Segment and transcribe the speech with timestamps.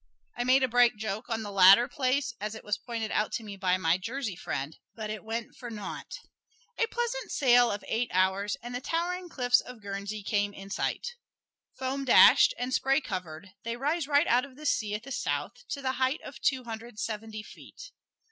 [0.35, 3.43] I made a bright joke on the latter place as it was pointed out to
[3.43, 6.17] me by my Jersey friend, but it went for naught.
[6.79, 11.05] A pleasant sail of eight hours and the towering cliffs of Guernsey came in sight.
[11.77, 15.67] Foam dashed and spray covered they rise right out of the sea at the south,
[15.69, 17.91] to the height of two hundred seventy feet.